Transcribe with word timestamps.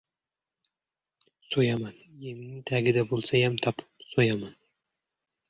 So‘yaman! 1.49 1.99
Yeming 2.23 2.65
tagida 2.71 3.05
bo‘lsayam 3.13 3.61
topib, 3.67 4.09
so‘yaman. 4.09 4.59